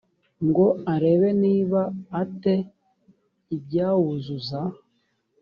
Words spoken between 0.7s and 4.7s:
arebe niba a te ibyawuzuza